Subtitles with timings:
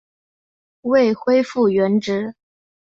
[0.81, 2.33] 未恢复原职